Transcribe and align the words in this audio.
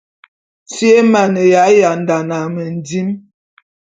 Si 0.71 0.87
é 0.99 1.01
mane 1.13 1.41
yandane 1.79 2.35
a 2.45 2.47
mendim. 2.55 3.09